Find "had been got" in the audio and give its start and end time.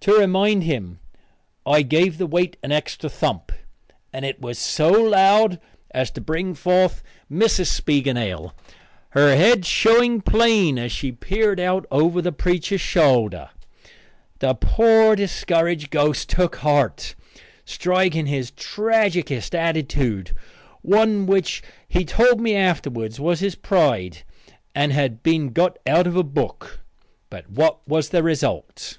24.92-25.78